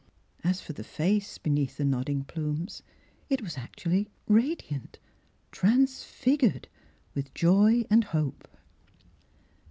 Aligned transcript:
As 0.43 0.59
for 0.59 0.73
the 0.73 0.83
face 0.83 1.37
beneath 1.37 1.77
the 1.77 1.85
nod 1.85 2.05
ding 2.07 2.23
plumes, 2.23 2.81
it 3.29 3.43
was 3.43 3.55
actually 3.55 4.09
radiant— 4.27 4.97
transfigured— 5.61 6.67
with 7.13 7.31
joy 7.35 7.85
and 7.87 8.05
hope. 8.05 8.47